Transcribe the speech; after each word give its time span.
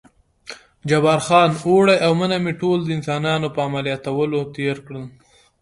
جبار 0.89 1.19
خان: 1.27 1.49
اوړی 1.67 1.97
او 2.05 2.11
منی 2.19 2.37
مې 2.43 2.53
ټول 2.61 2.79
د 2.83 2.89
انسانانو 2.97 3.47
په 3.55 3.59
عملیاتولو 3.67 4.39
تېر 4.55 4.75
کړل. 4.85 5.05